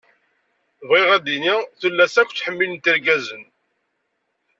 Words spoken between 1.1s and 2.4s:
ad d-iniɣ tullas akk